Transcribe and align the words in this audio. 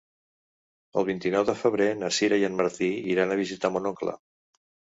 El 1.01 1.05
vint-i-nou 1.09 1.45
de 1.49 1.55
febrer 1.59 1.87
na 1.99 2.11
Sira 2.19 2.41
i 2.41 2.47
en 2.49 2.59
Martí 2.63 2.91
iran 3.15 3.37
a 3.37 3.41
visitar 3.45 3.73
mon 3.79 3.95
oncle. 3.95 4.21